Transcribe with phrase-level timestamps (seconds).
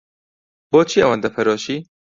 [0.71, 1.77] بۆچی ئەوەندە پەرۆشی؟